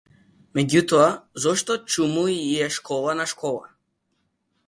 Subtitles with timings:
[0.59, 1.09] Меѓутоа
[1.43, 3.71] зошто, чуму ѝ е школа на школа?